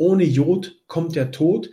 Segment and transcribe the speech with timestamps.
[0.00, 1.68] Ohne Jod kommt der Tod.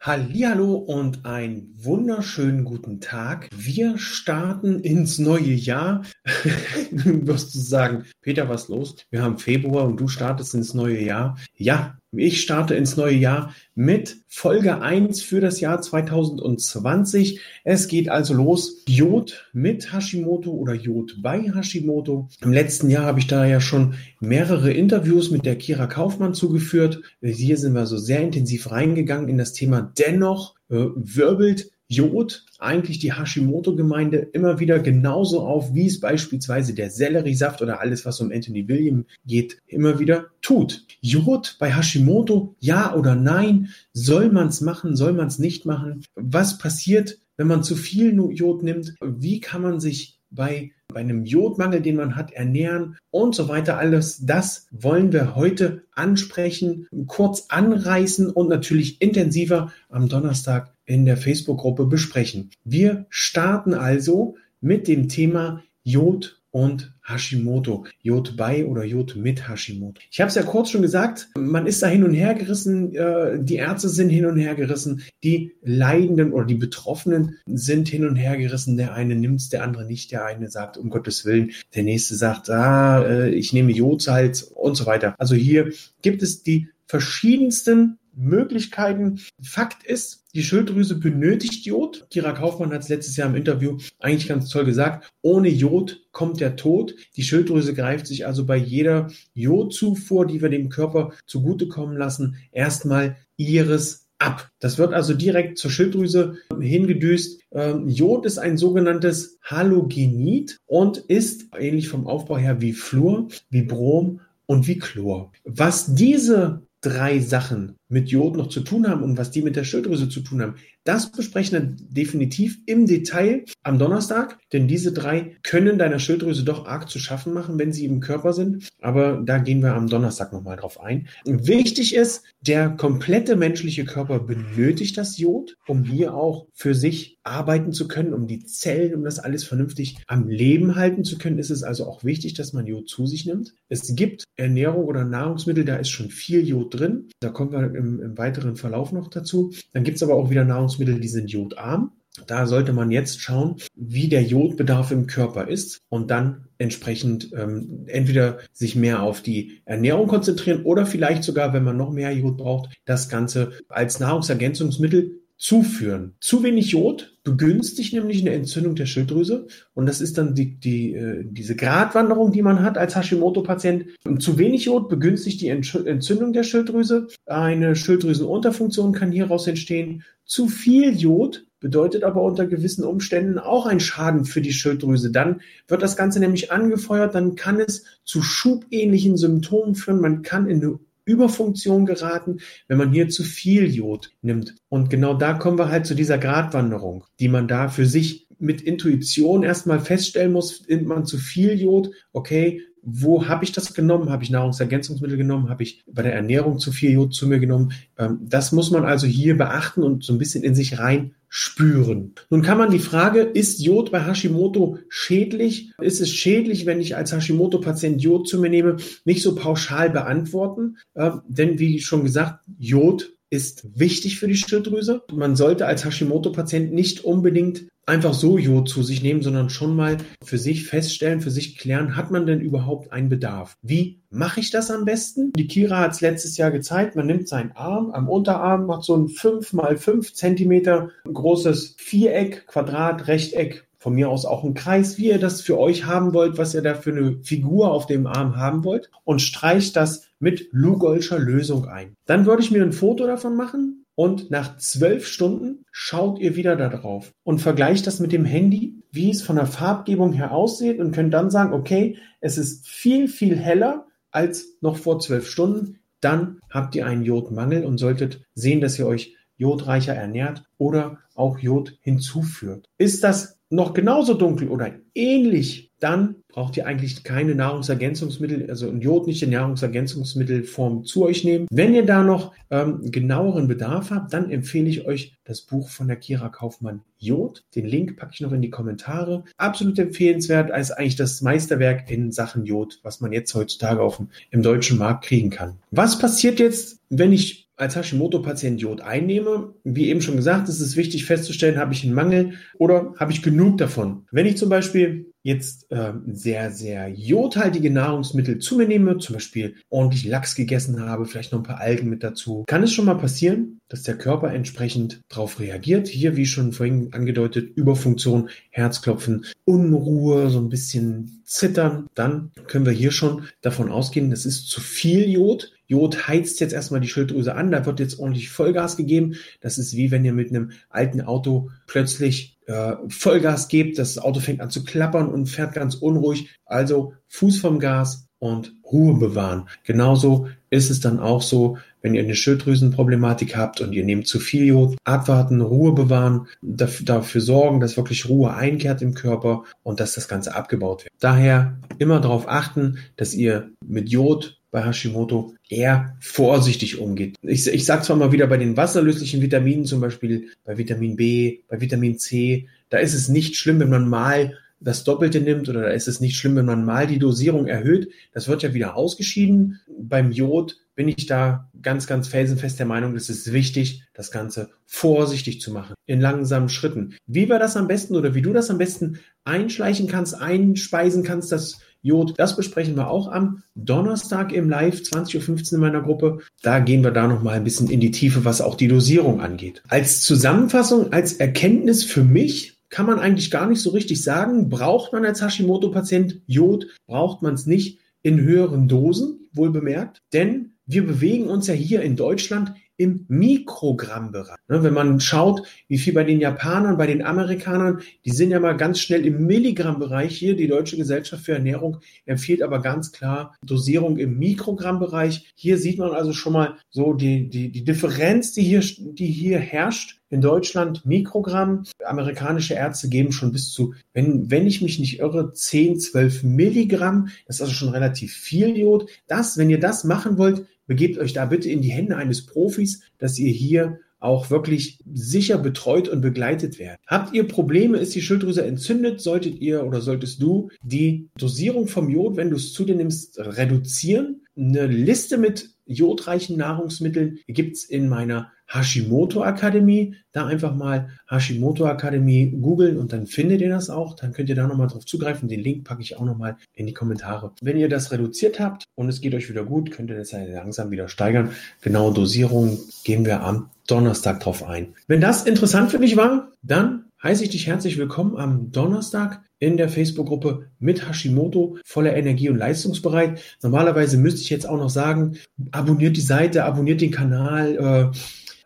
[0.00, 3.50] Hallo und einen wunderschönen guten Tag.
[3.54, 6.06] Wir starten ins neue Jahr.
[6.90, 8.96] wirst du sagen, Peter, was los?
[9.10, 11.36] Wir haben Februar und du startest ins neue Jahr.
[11.54, 17.40] Ja, ich starte ins neue Jahr mit Folge 1 für das Jahr 2020.
[17.62, 18.82] Es geht also los.
[18.88, 22.28] Jod mit Hashimoto oder Jod bei Hashimoto.
[22.42, 27.00] Im letzten Jahr habe ich da ja schon mehrere Interviews mit der Kira Kaufmann zugeführt.
[27.22, 29.92] Hier sind wir so sehr intensiv reingegangen in das Thema.
[29.96, 36.88] Dennoch äh, wirbelt Jod eigentlich die Hashimoto-Gemeinde immer wieder genauso auf, wie es beispielsweise der
[36.88, 40.86] Selleriesaft oder alles, was um Anthony William geht, immer wieder tut.
[41.00, 43.70] Jod bei Hashimoto, ja oder nein?
[43.92, 44.94] Soll man es machen?
[44.94, 46.04] Soll man es nicht machen?
[46.14, 48.94] Was passiert, wenn man zu viel Jod nimmt?
[49.00, 53.78] Wie kann man sich bei, bei einem Jodmangel, den man hat, ernähren und so weiter.
[53.78, 61.16] Alles das wollen wir heute ansprechen, kurz anreißen und natürlich intensiver am Donnerstag in der
[61.16, 62.50] Facebook-Gruppe besprechen.
[62.64, 70.00] Wir starten also mit dem Thema Jod und Hashimoto, Jod bei oder Jod mit Hashimoto.
[70.10, 73.38] Ich habe es ja kurz schon gesagt, man ist da hin und her gerissen, äh,
[73.42, 78.16] die Ärzte sind hin und her gerissen, die Leidenden oder die Betroffenen sind hin und
[78.16, 78.76] her gerissen.
[78.76, 80.12] Der eine nimmt es, der andere nicht.
[80.12, 84.76] Der eine sagt, um Gottes Willen, der nächste sagt, ah, äh, ich nehme Jodsalz und
[84.76, 85.14] so weiter.
[85.18, 89.20] Also hier gibt es die verschiedensten Möglichkeiten.
[89.42, 92.06] Fakt ist, die Schilddrüse benötigt Jod.
[92.10, 95.10] Kira Kaufmann hat es letztes Jahr im Interview eigentlich ganz toll gesagt.
[95.22, 96.94] Ohne Jod kommt der Tod.
[97.16, 103.16] Die Schilddrüse greift sich also bei jeder Jodzufuhr, die wir dem Körper zugutekommen lassen, erstmal
[103.36, 104.50] ihres ab.
[104.60, 107.40] Das wird also direkt zur Schilddrüse hingedüst.
[107.52, 113.62] Ähm, Jod ist ein sogenanntes Halogenid und ist ähnlich vom Aufbau her wie Fluor, wie
[113.62, 115.32] Brom und wie Chlor.
[115.44, 119.64] Was diese drei Sachen mit Jod noch zu tun haben und was die mit der
[119.64, 125.36] Schilddrüse zu tun haben, das besprechen wir definitiv im Detail am Donnerstag, denn diese drei
[125.42, 128.68] können deiner Schilddrüse doch arg zu schaffen machen, wenn sie im Körper sind.
[128.80, 131.08] Aber da gehen wir am Donnerstag nochmal drauf ein.
[131.26, 137.72] Wichtig ist, der komplette menschliche Körper benötigt das Jod, um hier auch für sich arbeiten
[137.72, 141.50] zu können, um die Zellen, um das alles vernünftig am Leben halten zu können, ist
[141.50, 143.54] es also auch wichtig, dass man Jod zu sich nimmt.
[143.68, 147.08] Es gibt Ernährung oder Nahrungsmittel, da ist schon viel Jod drin.
[147.20, 149.52] Da kommen wir im, im weiteren Verlauf noch dazu.
[149.72, 151.92] Dann gibt es aber auch wieder Nahrungsmittel, die sind jodarm.
[152.26, 157.84] Da sollte man jetzt schauen, wie der Jodbedarf im Körper ist und dann entsprechend ähm,
[157.86, 162.36] entweder sich mehr auf die Ernährung konzentrieren oder vielleicht sogar, wenn man noch mehr Jod
[162.36, 166.16] braucht, das Ganze als Nahrungsergänzungsmittel zuführen.
[166.20, 170.92] Zu wenig Jod begünstigt nämlich eine Entzündung der Schilddrüse und das ist dann die, die,
[170.92, 173.86] äh, diese Gratwanderung, die man hat als Hashimoto-Patient.
[174.18, 177.08] Zu wenig Jod begünstigt die Entzündung der Schilddrüse.
[177.24, 180.04] Eine Schilddrüsenunterfunktion kann hieraus entstehen.
[180.26, 185.10] Zu viel Jod bedeutet aber unter gewissen Umständen auch ein Schaden für die Schilddrüse.
[185.10, 190.00] Dann wird das Ganze nämlich angefeuert, dann kann es zu schubähnlichen Symptomen führen.
[190.02, 190.78] Man kann in eine
[191.10, 192.38] Überfunktion geraten,
[192.68, 194.54] wenn man hier zu viel Jod nimmt.
[194.68, 198.62] Und genau da kommen wir halt zu dieser Gratwanderung, die man da für sich mit
[198.62, 204.10] Intuition erstmal feststellen muss, nimmt man zu viel Jod, okay, wo habe ich das genommen?
[204.10, 205.48] Habe ich Nahrungsergänzungsmittel genommen?
[205.48, 207.72] Habe ich bei der Ernährung zu viel Jod zu mir genommen?
[207.98, 212.14] Ähm, das muss man also hier beachten und so ein bisschen in sich rein spüren.
[212.28, 215.72] Nun kann man die Frage, ist Jod bei Hashimoto schädlich?
[215.80, 218.76] Ist es schädlich, wenn ich als Hashimoto-Patient Jod zu mir nehme?
[219.04, 225.02] Nicht so pauschal beantworten, äh, denn wie schon gesagt, Jod ist wichtig für die Schilddrüse.
[225.12, 229.98] Man sollte als Hashimoto-Patient nicht unbedingt einfach so Jod zu sich nehmen, sondern schon mal
[230.22, 233.56] für sich feststellen, für sich klären, hat man denn überhaupt einen Bedarf?
[233.62, 235.32] Wie mache ich das am besten?
[235.32, 238.96] Die Kira hat es letztes Jahr gezeigt, man nimmt seinen Arm, am Unterarm macht so
[238.96, 244.98] ein 5 mal 5 Zentimeter großes Viereck, Quadrat, Rechteck, von mir aus auch ein Kreis,
[244.98, 248.06] wie ihr das für euch haben wollt, was ihr da für eine Figur auf dem
[248.06, 251.94] Arm haben wollt und streicht das mit Lugolscher Lösung ein.
[252.06, 256.54] Dann würde ich mir ein Foto davon machen und nach zwölf Stunden schaut ihr wieder
[256.54, 260.78] da drauf und vergleicht das mit dem Handy wie es von der Farbgebung her aussieht
[260.78, 265.78] und könnt dann sagen, okay, es ist viel, viel heller als noch vor zwölf Stunden.
[266.00, 271.38] Dann habt ihr einen Jodmangel und solltet sehen, dass ihr euch jodreicher ernährt oder auch
[271.38, 272.66] Jod hinzuführt.
[272.78, 278.80] Ist das noch genauso dunkel oder ähnlich, dann braucht ihr eigentlich keine Nahrungsergänzungsmittel, also ein
[278.80, 281.46] Jod nicht in Nahrungsergänzungsmittelform zu euch nehmen.
[281.50, 285.88] Wenn ihr da noch ähm, genaueren Bedarf habt, dann empfehle ich euch das Buch von
[285.88, 287.44] der Kira Kaufmann Jod.
[287.54, 289.24] Den Link packe ich noch in die Kommentare.
[289.36, 294.08] Absolut empfehlenswert, als eigentlich das Meisterwerk in Sachen Jod, was man jetzt heutzutage auf dem,
[294.30, 295.58] im deutschen Markt kriegen kann.
[295.70, 299.54] Was passiert jetzt, wenn ich als Hashimoto-Patient Jod einnehme.
[299.64, 303.22] Wie eben schon gesagt, ist es wichtig festzustellen, habe ich einen Mangel oder habe ich
[303.22, 304.06] genug davon.
[304.10, 309.54] Wenn ich zum Beispiel jetzt äh, sehr, sehr jodhaltige Nahrungsmittel zu mir nehme, zum Beispiel
[309.68, 312.94] ordentlich Lachs gegessen habe, vielleicht noch ein paar Algen mit dazu, kann es schon mal
[312.94, 315.88] passieren, dass der Körper entsprechend darauf reagiert.
[315.88, 321.86] Hier, wie schon vorhin angedeutet, Überfunktion, Herzklopfen, Unruhe, so ein bisschen Zittern.
[321.94, 325.52] Dann können wir hier schon davon ausgehen, das ist zu viel Jod.
[325.66, 329.14] Jod heizt jetzt erstmal die Schilddrüse an, da wird jetzt ordentlich Vollgas gegeben.
[329.40, 334.20] Das ist wie wenn ihr mit einem alten Auto plötzlich äh, Vollgas gebt, das Auto
[334.20, 336.34] fängt an zu klappern und fährt ganz unruhig.
[336.44, 339.48] Also Fuß vom Gas und Ruhe bewahren.
[339.64, 344.18] Genauso ist es dann auch so, wenn ihr eine Schilddrüsenproblematik habt und ihr nehmt zu
[344.18, 349.94] viel Jod, abwarten, Ruhe bewahren, dafür sorgen, dass wirklich Ruhe einkehrt im Körper und dass
[349.94, 350.92] das Ganze abgebaut wird.
[350.98, 357.16] Daher immer darauf achten, dass ihr mit Jod bei Hashimoto eher vorsichtig umgeht.
[357.22, 361.40] Ich, ich sage zwar mal wieder bei den wasserlöslichen Vitaminen, zum Beispiel bei Vitamin B,
[361.48, 365.62] bei Vitamin C, da ist es nicht schlimm, wenn man mal das Doppelte nimmt oder
[365.62, 367.90] da ist es nicht schlimm, wenn man mal die Dosierung erhöht.
[368.12, 369.60] Das wird ja wieder ausgeschieden.
[369.78, 374.50] Beim Jod bin ich da ganz, ganz felsenfest der Meinung, es ist wichtig, das Ganze
[374.66, 376.94] vorsichtig zu machen, in langsamen Schritten.
[377.06, 381.32] Wie wir das am besten oder wie du das am besten einschleichen kannst, einspeisen kannst,
[381.32, 386.18] das Jod, das besprechen wir auch am Donnerstag im Live 20.15 Uhr in meiner Gruppe.
[386.42, 389.62] Da gehen wir da nochmal ein bisschen in die Tiefe, was auch die Dosierung angeht.
[389.68, 394.92] Als Zusammenfassung, als Erkenntnis für mich, kann man eigentlich gar nicht so richtig sagen, braucht
[394.92, 400.86] man als Hashimoto-Patient Jod, braucht man es nicht in höheren Dosen, wohl bemerkt, denn wir
[400.86, 404.38] bewegen uns ja hier in Deutschland im Mikrogrammbereich.
[404.48, 408.40] Ne, wenn man schaut, wie viel bei den Japanern, bei den Amerikanern, die sind ja
[408.40, 410.34] mal ganz schnell im Milligrammbereich hier.
[410.34, 415.30] Die Deutsche Gesellschaft für Ernährung empfiehlt aber ganz klar Dosierung im Mikrogrammbereich.
[415.34, 419.38] Hier sieht man also schon mal so die, die, die Differenz, die hier, die hier
[419.38, 419.98] herrscht.
[420.12, 421.66] In Deutschland Mikrogramm.
[421.84, 427.10] Amerikanische Ärzte geben schon bis zu, wenn, wenn ich mich nicht irre, 10, 12 Milligramm.
[427.26, 428.90] Das ist also schon relativ viel Jod.
[429.06, 432.82] Das, wenn ihr das machen wollt, begebt euch da bitte in die Hände eines Profis,
[432.96, 436.78] dass ihr hier auch wirklich sicher betreut und begleitet werdet.
[436.86, 441.90] Habt ihr Probleme, ist die Schilddrüse entzündet, solltet ihr oder solltest du die Dosierung vom
[441.90, 444.22] Jod, wenn du es zu dir nimmst, reduzieren.
[444.36, 449.94] Eine Liste mit jodreichen Nahrungsmitteln gibt es in meiner Hashimoto Akademie.
[450.12, 453.94] Da einfach mal Hashimoto Akademie googeln und dann findet ihr das auch.
[453.94, 455.28] Dann könnt ihr da nochmal drauf zugreifen.
[455.28, 457.32] Den Link packe ich auch nochmal in die Kommentare.
[457.40, 460.70] Wenn ihr das reduziert habt und es geht euch wieder gut, könnt ihr das langsam
[460.70, 461.30] wieder steigern.
[461.60, 464.74] Genaue Dosierung gehen wir am Donnerstag drauf ein.
[464.88, 469.56] Wenn das interessant für dich war, dann heiße ich dich herzlich willkommen am Donnerstag in
[469.56, 473.20] der Facebook-Gruppe mit Hashimoto, voller Energie und leistungsbereit.
[473.42, 475.16] Normalerweise müsste ich jetzt auch noch sagen,
[475.50, 477.96] abonniert die Seite, abonniert den Kanal, äh,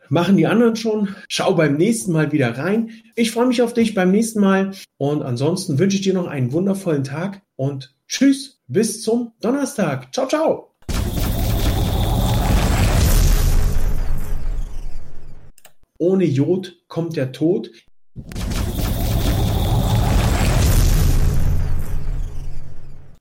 [0.08, 1.08] machen die anderen schon.
[1.28, 2.90] Schau beim nächsten Mal wieder rein.
[3.16, 6.52] Ich freue mich auf dich beim nächsten Mal und ansonsten wünsche ich dir noch einen
[6.52, 10.14] wundervollen Tag und tschüss, bis zum Donnerstag.
[10.14, 10.70] Ciao, ciao.
[15.98, 17.70] Ohne Jod kommt der Tod.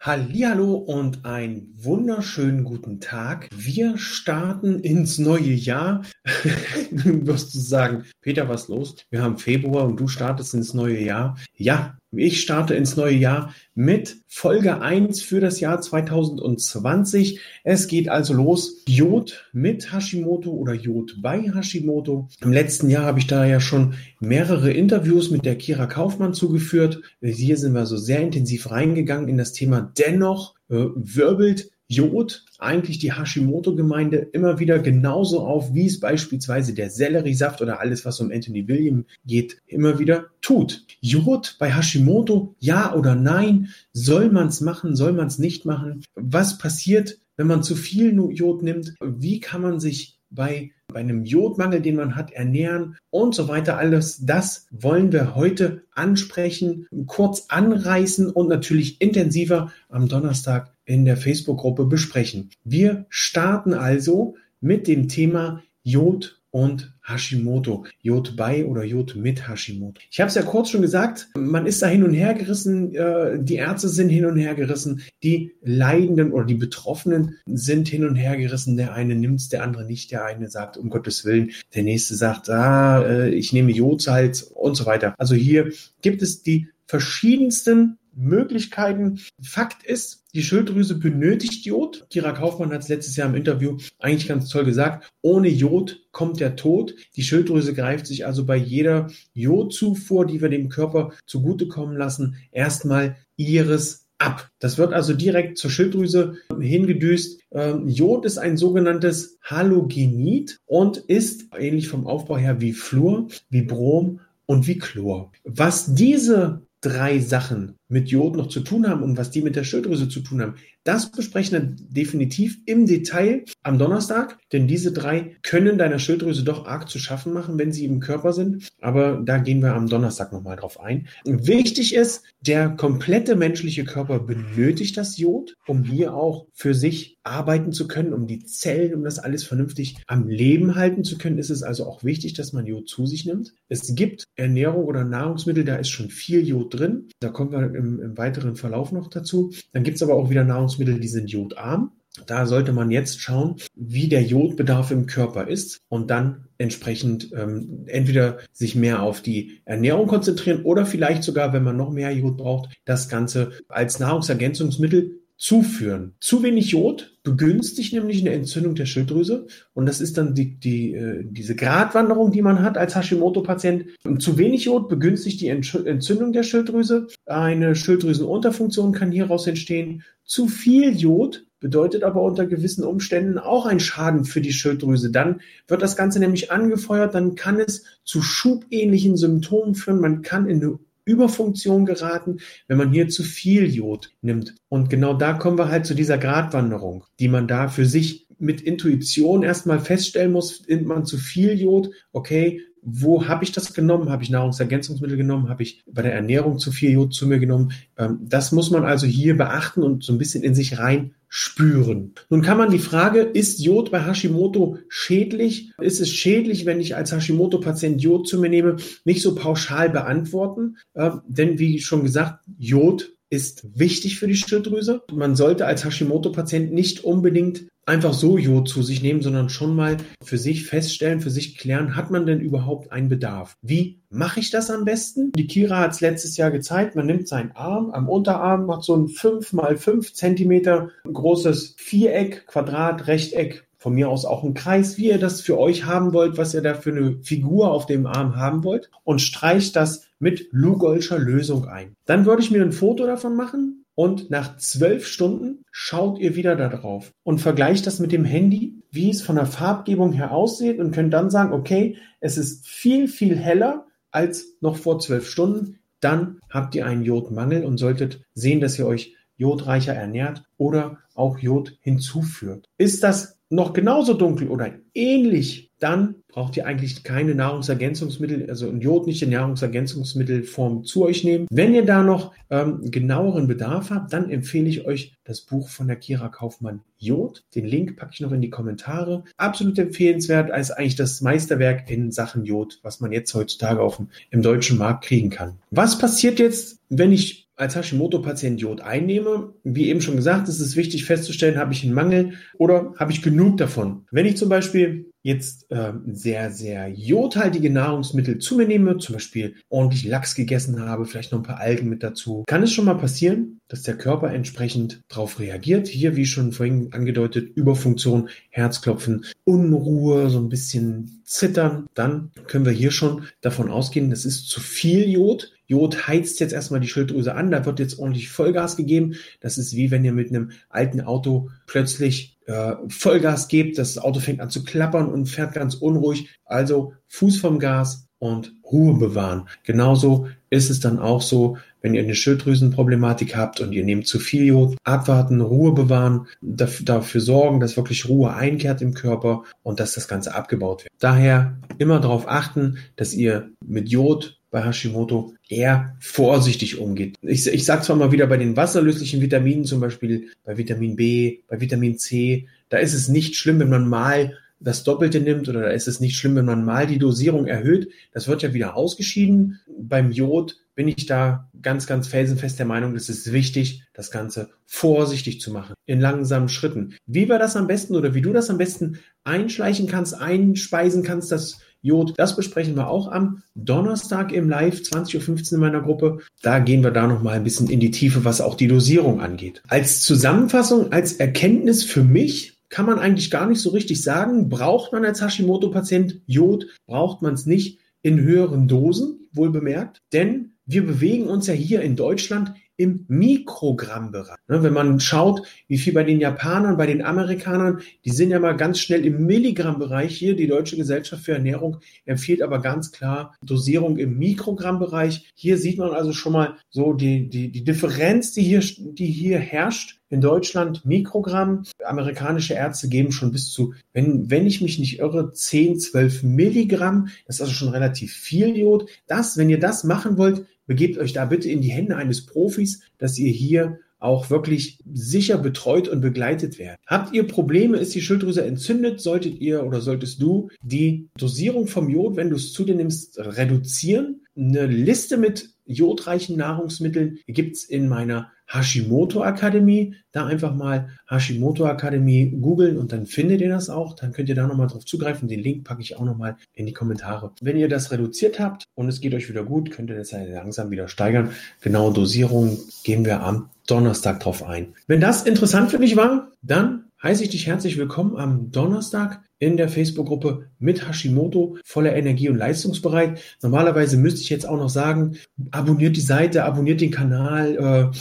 [0.05, 3.47] Hallihallo und einen wunderschönen guten Tag.
[3.55, 6.01] Wir starten ins neue Jahr.
[6.91, 8.97] wirst du sagen, Peter, was los?
[9.11, 11.37] Wir haben Februar und du startest ins neue Jahr.
[11.55, 17.39] Ja, ich starte ins neue Jahr mit Folge 1 für das Jahr 2020.
[17.63, 18.83] Es geht also los.
[18.87, 22.29] Jod mit Hashimoto oder Jod bei Hashimoto.
[22.41, 27.01] Im letzten Jahr habe ich da ja schon mehrere Interviews mit der Kira Kaufmann zugeführt.
[27.21, 29.91] Hier sind wir so sehr intensiv reingegangen in das Thema.
[29.97, 36.89] Dennoch äh, wirbelt Jod eigentlich die Hashimoto-Gemeinde immer wieder genauso auf, wie es beispielsweise der
[36.89, 40.85] Selleriesaft oder alles, was um Anthony William geht, immer wieder tut.
[41.01, 43.69] Jod bei Hashimoto, ja oder nein?
[43.91, 44.95] Soll man es machen?
[44.95, 46.03] Soll man es nicht machen?
[46.15, 48.93] Was passiert, wenn man zu viel Jod nimmt?
[49.01, 53.77] Wie kann man sich bei bei einem Jodmangel, den man hat, ernähren und so weiter.
[53.77, 61.17] Alles das wollen wir heute ansprechen, kurz anreißen und natürlich intensiver am Donnerstag in der
[61.17, 62.49] Facebook-Gruppe besprechen.
[62.63, 67.85] Wir starten also mit dem Thema Jod und Hashimoto.
[68.01, 70.01] Jod bei oder Jod mit Hashimoto.
[70.09, 73.37] Ich habe es ja kurz schon gesagt, man ist da hin und her gerissen, äh,
[73.39, 78.15] die Ärzte sind hin und her gerissen, die Leidenden oder die Betroffenen sind hin und
[78.15, 78.77] her gerissen.
[78.77, 80.11] Der eine nimmt es, der andere nicht.
[80.11, 84.75] Der eine sagt, um Gottes Willen, der nächste sagt, ah, äh, ich nehme Jodsalz und
[84.75, 85.13] so weiter.
[85.17, 89.19] Also hier gibt es die verschiedensten Möglichkeiten.
[89.41, 92.07] Fakt ist, die Schilddrüse benötigt Jod.
[92.09, 95.11] Kira Kaufmann hat es letztes Jahr im Interview eigentlich ganz toll gesagt.
[95.21, 96.95] Ohne Jod kommt der Tod.
[97.15, 103.17] Die Schilddrüse greift sich also bei jeder Jodzufuhr, die wir dem Körper zugutekommen lassen, erstmal
[103.37, 104.49] ihres ab.
[104.59, 107.41] Das wird also direkt zur Schilddrüse hingedüst.
[107.51, 113.63] Ähm, Jod ist ein sogenanntes Halogenid und ist ähnlich vom Aufbau her wie Fluor, wie
[113.63, 115.31] Brom und wie Chlor.
[115.43, 119.63] Was diese drei Sachen mit Jod noch zu tun haben und was die mit der
[119.63, 125.35] Schilddrüse zu tun haben, das besprechen wir definitiv im Detail am Donnerstag, denn diese drei
[125.41, 128.69] können deiner Schilddrüse doch arg zu schaffen machen, wenn sie im Körper sind.
[128.81, 131.07] Aber da gehen wir am Donnerstag nochmal drauf ein.
[131.25, 137.71] Wichtig ist, der komplette menschliche Körper benötigt das Jod, um hier auch für sich arbeiten
[137.71, 141.49] zu können, um die Zellen, um das alles vernünftig am Leben halten zu können, ist
[141.49, 143.53] es also auch wichtig, dass man Jod zu sich nimmt.
[143.69, 147.07] Es gibt Ernährung oder Nahrungsmittel, da ist schon viel Jod drin.
[147.19, 149.53] Da kommen wir im, im weiteren Verlauf noch dazu.
[149.71, 151.91] Dann gibt es aber auch wieder Nahrungsmittel, die sind jodarm.
[152.27, 157.85] Da sollte man jetzt schauen, wie der Jodbedarf im Körper ist und dann entsprechend ähm,
[157.87, 162.37] entweder sich mehr auf die Ernährung konzentrieren oder vielleicht sogar, wenn man noch mehr Jod
[162.37, 166.13] braucht, das Ganze als Nahrungsergänzungsmittel zuführen.
[166.19, 170.93] Zu wenig Jod begünstigt nämlich eine Entzündung der Schilddrüse und das ist dann die, die,
[170.93, 173.85] äh, diese Gratwanderung, die man hat als Hashimoto-Patient.
[174.19, 177.07] Zu wenig Jod begünstigt die Entzündung der Schilddrüse.
[177.25, 180.03] Eine Schilddrüsenunterfunktion kann hieraus entstehen.
[180.25, 185.11] Zu viel Jod bedeutet aber unter gewissen Umständen auch ein Schaden für die Schilddrüse.
[185.11, 190.01] Dann wird das Ganze nämlich angefeuert, dann kann es zu schubähnlichen Symptomen führen.
[190.01, 192.37] Man kann in eine Überfunktion geraten,
[192.67, 194.55] wenn man hier zu viel Jod nimmt.
[194.69, 198.61] Und genau da kommen wir halt zu dieser Gratwanderung, die man da für sich mit
[198.61, 204.09] Intuition erstmal feststellen muss, nimmt man zu viel Jod, okay, wo habe ich das genommen?
[204.09, 205.49] Habe ich Nahrungsergänzungsmittel genommen?
[205.49, 207.71] Habe ich bei der Ernährung zu viel Jod zu mir genommen?
[207.97, 212.13] Ähm, das muss man also hier beachten und so ein bisschen in sich rein spüren.
[212.29, 215.71] Nun kann man die Frage, ist Jod bei Hashimoto schädlich?
[215.81, 218.77] Ist es schädlich, wenn ich als Hashimoto-Patient Jod zu mir nehme?
[219.03, 225.01] Nicht so pauschal beantworten, äh, denn wie schon gesagt, Jod ist wichtig für die Schilddrüse.
[225.11, 229.97] Man sollte als Hashimoto-Patient nicht unbedingt einfach so Jod zu sich nehmen, sondern schon mal
[230.23, 233.57] für sich feststellen, für sich klären, hat man denn überhaupt einen Bedarf?
[233.61, 235.31] Wie mache ich das am besten?
[235.33, 238.95] Die Kira hat es letztes Jahr gezeigt, man nimmt seinen Arm, am Unterarm macht so
[238.95, 244.97] ein 5 mal 5 Zentimeter großes Viereck, Quadrat, Rechteck, von mir aus auch ein Kreis,
[244.97, 248.05] wie ihr das für euch haben wollt, was ihr da für eine Figur auf dem
[248.05, 251.93] Arm haben wollt und streicht das mit Lugolscher Lösung ein.
[252.05, 256.55] Dann würde ich mir ein Foto davon machen, und nach zwölf Stunden schaut ihr wieder
[256.55, 260.79] da drauf und vergleicht das mit dem Handy, wie es von der Farbgebung her aussieht
[260.79, 265.79] und könnt dann sagen, okay, es ist viel, viel heller als noch vor zwölf Stunden.
[265.99, 271.39] Dann habt ihr einen Jodmangel und solltet sehen, dass ihr euch jodreicher ernährt oder auch
[271.39, 272.69] Jod hinzuführt.
[272.77, 278.81] Ist das noch genauso dunkel oder ähnlich, dann braucht ihr eigentlich keine Nahrungsergänzungsmittel, also ein
[278.81, 281.47] Jod nicht in Nahrungsergänzungsmittelform zu euch nehmen.
[281.51, 285.87] Wenn ihr da noch ähm, genaueren Bedarf habt, dann empfehle ich euch das Buch von
[285.87, 287.43] der Kira Kaufmann Jod.
[287.53, 289.23] Den Link packe ich noch in die Kommentare.
[289.37, 294.09] Absolut empfehlenswert, als eigentlich das Meisterwerk in Sachen Jod, was man jetzt heutzutage auf dem,
[294.31, 295.59] im deutschen Markt kriegen kann.
[295.69, 300.75] Was passiert jetzt, wenn ich als Hashimoto-Patient Jod einnehme, wie eben schon gesagt, ist es
[300.75, 304.05] wichtig festzustellen, habe ich einen Mangel oder habe ich genug davon.
[304.11, 309.55] Wenn ich zum Beispiel jetzt äh, sehr, sehr jodhaltige Nahrungsmittel zu mir nehme, zum Beispiel
[309.69, 312.95] ordentlich Lachs gegessen habe, vielleicht noch ein paar Algen mit dazu, kann es schon mal
[312.95, 315.87] passieren, dass der Körper entsprechend darauf reagiert.
[315.87, 321.87] Hier, wie schon vorhin angedeutet, Überfunktion, Herzklopfen, Unruhe, so ein bisschen Zittern.
[321.93, 325.52] Dann können wir hier schon davon ausgehen, das ist zu viel Jod.
[325.67, 329.15] Jod heizt jetzt erstmal die Schilddrüse an, da wird jetzt ordentlich Vollgas gegeben.
[329.39, 334.19] Das ist wie wenn ihr mit einem alten Auto plötzlich äh, Vollgas gebt, das Auto
[334.19, 336.29] fängt an zu klappern und fährt ganz unruhig.
[336.45, 339.49] Also Fuß vom Gas und Ruhe bewahren.
[339.63, 344.17] Genauso ist es dann auch so, wenn ihr eine Schilddrüsenproblematik habt und ihr nehmt zu
[344.17, 349.93] viel Jod, abwarten, Ruhe bewahren, dafür sorgen, dass wirklich Ruhe einkehrt im Körper und dass
[349.93, 350.93] das Ganze abgebaut wird.
[350.99, 357.17] Daher immer darauf achten, dass ihr mit Jod bei Hashimoto eher vorsichtig umgeht.
[357.23, 361.39] Ich, ich sage zwar mal wieder bei den wasserlöslichen Vitaminen, zum Beispiel bei Vitamin B,
[361.47, 365.61] bei Vitamin C, da ist es nicht schlimm, wenn man mal das Doppelte nimmt oder
[365.61, 367.89] da ist es nicht schlimm, wenn man mal die Dosierung erhöht.
[368.13, 369.59] Das wird ja wieder ausgeschieden.
[369.67, 374.51] Beim Jod bin ich da ganz, ganz felsenfest der Meinung, es ist wichtig, das Ganze
[374.67, 376.95] vorsichtig zu machen, in langsamen Schritten.
[377.07, 381.31] Wie wir das am besten oder wie du das am besten einschleichen kannst, einspeisen kannst,
[381.31, 386.19] das Jod, das besprechen wir auch am Donnerstag im Live, 20.15 Uhr in meiner Gruppe.
[386.41, 389.61] Da gehen wir da nochmal ein bisschen in die Tiefe, was auch die Dosierung angeht.
[389.67, 394.47] Als Zusammenfassung, als Erkenntnis für mich, kann man eigentlich gar nicht so richtig sagen.
[394.47, 396.67] Braucht man als Hashimoto-Patient Jod?
[396.87, 400.01] Braucht man es nicht in höheren Dosen, wohl bemerkt?
[400.13, 404.37] Denn wir bewegen uns ja hier in Deutschland im Mikrogrammbereich.
[404.47, 408.39] Ne, wenn man schaut, wie viel bei den Japanern, bei den Amerikanern, die sind ja
[408.39, 410.35] mal ganz schnell im Milligrammbereich hier.
[410.35, 415.31] Die Deutsche Gesellschaft für Ernährung empfiehlt aber ganz klar Dosierung im Mikrogrammbereich.
[415.35, 419.39] Hier sieht man also schon mal so die, die, die Differenz, die hier, die hier
[419.39, 419.99] herrscht.
[420.09, 421.63] In Deutschland Mikrogramm.
[421.83, 427.07] Amerikanische Ärzte geben schon bis zu, wenn, wenn ich mich nicht irre, 10, 12 Milligramm.
[427.25, 428.87] Das ist also schon relativ viel Jod.
[429.07, 432.81] Das, wenn ihr das machen wollt, begebt euch da bitte in die Hände eines Profis,
[432.97, 436.79] dass ihr hier auch wirklich sicher betreut und begleitet werdet.
[436.85, 441.89] Habt ihr Probleme, ist die Schilddrüse entzündet, solltet ihr oder solltest du die Dosierung vom
[441.89, 444.21] Jod, wenn du es zu dir nimmst, reduzieren.
[444.35, 449.95] Eine Liste mit jodreichen Nahrungsmitteln gibt es in meiner Hashimoto Akademie.
[450.11, 453.95] Da einfach mal Hashimoto Akademie googeln und dann findet ihr das auch.
[453.95, 455.27] Dann könnt ihr da nochmal drauf zugreifen.
[455.27, 457.31] Den Link packe ich auch nochmal in die Kommentare.
[457.41, 460.23] Wenn ihr das reduziert habt und es geht euch wieder gut, könnt ihr das ja
[460.23, 461.31] langsam wieder steigern.
[461.61, 464.73] Genaue Dosierung gehen wir am Donnerstag drauf ein.
[464.87, 469.57] Wenn das interessant für dich war, dann heiße ich dich herzlich willkommen am Donnerstag in
[469.57, 473.19] der Facebook-Gruppe mit Hashimoto, voller Energie und leistungsbereit.
[473.41, 475.17] Normalerweise müsste ich jetzt auch noch sagen,
[475.51, 477.97] abonniert die Seite, abonniert den Kanal, äh,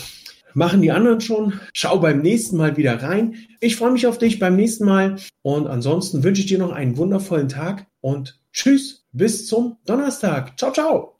[0.54, 1.54] machen die anderen schon.
[1.72, 3.34] Schau beim nächsten Mal wieder rein.
[3.60, 6.96] Ich freue mich auf dich beim nächsten Mal und ansonsten wünsche ich dir noch einen
[6.96, 10.58] wundervollen Tag und tschüss, bis zum Donnerstag.
[10.58, 11.11] Ciao, ciao.